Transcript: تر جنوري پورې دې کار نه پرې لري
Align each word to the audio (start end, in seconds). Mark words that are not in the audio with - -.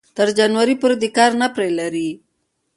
تر 0.17 0.27
جنوري 0.37 0.75
پورې 0.81 0.95
دې 1.01 1.09
کار 1.17 1.31
نه 1.41 1.47
پرې 1.55 1.69
لري 1.79 2.09